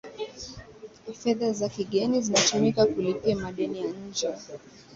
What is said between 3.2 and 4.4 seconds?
madeni ya nje